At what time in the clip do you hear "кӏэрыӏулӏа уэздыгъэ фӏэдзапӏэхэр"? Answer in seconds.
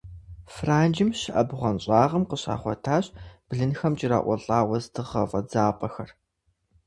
3.99-6.09